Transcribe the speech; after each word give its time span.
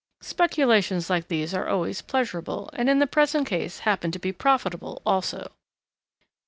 Speculations 0.23 1.11
like 1.11 1.27
these 1.27 1.53
are 1.53 1.69
always 1.69 2.01
pleasurable, 2.01 2.71
and 2.73 2.89
in 2.89 2.97
the 2.97 3.05
present 3.05 3.45
case 3.45 3.81
happen 3.81 4.09
to 4.11 4.17
be 4.17 4.31
profitable 4.33 4.99
also. 5.05 5.51